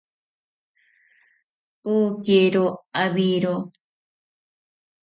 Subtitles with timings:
[1.81, 2.65] Pokero
[3.03, 3.55] awiro.